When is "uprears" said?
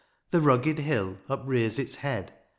1.29-1.77